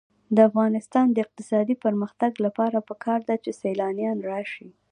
د 0.35 0.37
افغانستان 0.49 1.05
د 1.11 1.17
اقتصادي 1.25 1.75
پرمختګ 1.85 2.31
لپاره 2.45 2.77
پکار 2.89 3.19
ده 3.29 3.35
چې 3.43 3.51
سیلانیان 3.61 4.17
راشي. 4.29 4.67